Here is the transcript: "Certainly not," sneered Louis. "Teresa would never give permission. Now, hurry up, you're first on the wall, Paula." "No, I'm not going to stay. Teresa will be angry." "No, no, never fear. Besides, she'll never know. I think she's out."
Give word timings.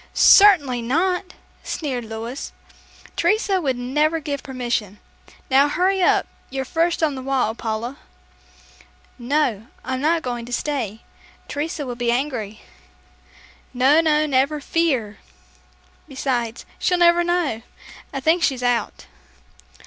"Certainly 0.15 0.81
not," 0.81 1.35
sneered 1.63 2.05
Louis. 2.05 2.51
"Teresa 3.15 3.61
would 3.61 3.77
never 3.77 4.19
give 4.19 4.41
permission. 4.41 4.99
Now, 5.51 5.67
hurry 5.69 6.01
up, 6.01 6.25
you're 6.49 6.65
first 6.65 7.03
on 7.03 7.13
the 7.13 7.21
wall, 7.21 7.53
Paula." 7.53 7.97
"No, 9.19 9.67
I'm 9.83 10.01
not 10.01 10.23
going 10.23 10.47
to 10.47 10.51
stay. 10.51 11.01
Teresa 11.47 11.85
will 11.85 11.93
be 11.93 12.11
angry." 12.11 12.61
"No, 13.75 14.01
no, 14.01 14.25
never 14.25 14.59
fear. 14.59 15.19
Besides, 16.07 16.65
she'll 16.79 16.97
never 16.97 17.23
know. 17.23 17.61
I 18.11 18.19
think 18.21 18.41
she's 18.41 18.63
out." 18.63 19.05